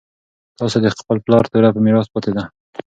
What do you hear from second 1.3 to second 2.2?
توره په میراث